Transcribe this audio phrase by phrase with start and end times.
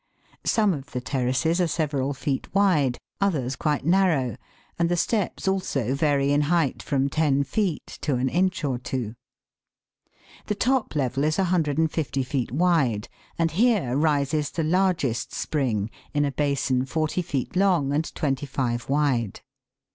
[0.47, 4.35] Some of the terraces are several feet wide, others quite narrow,
[4.79, 9.13] and the steps also vary in height from ten feet to an inch or two.
[10.47, 16.31] The top level is 150 feet wide, and here rises the largest spring in a
[16.31, 19.41] basin forty feet long and twenty five wide.